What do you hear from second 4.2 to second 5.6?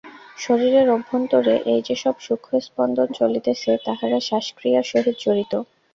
শ্বাস-ক্রিয়ার সহিত জড়িত।